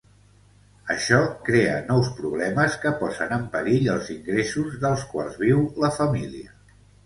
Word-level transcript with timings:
Això 0.93 1.19
crea 1.49 1.75
nous 1.89 2.09
problemes 2.23 2.79
que 2.87 2.95
posen 3.03 3.37
en 3.37 3.45
perill 3.53 3.93
els 3.99 4.11
ingressos 4.19 4.83
dels 4.89 5.07
quals 5.15 5.41
viu 5.47 5.65
la 5.87 5.95
família. 6.03 6.61